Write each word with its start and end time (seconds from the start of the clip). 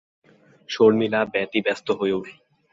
শর্মিলা 0.69 1.21
ব্যতিব্যস্ত 1.33 1.87
হয়ে 1.91 2.13
উঠল। 2.13 2.33